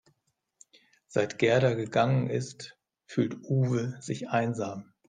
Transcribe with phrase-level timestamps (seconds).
[1.07, 4.91] Seit Gerda gegangen ist, fühlt Uwe sich einsam.